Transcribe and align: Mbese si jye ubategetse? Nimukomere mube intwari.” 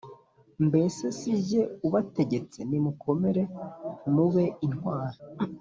Mbese 0.67 1.03
si 1.17 1.31
jye 1.47 1.61
ubategetse? 1.87 2.59
Nimukomere 2.69 3.41
mube 4.15 4.45
intwari.” 4.65 5.17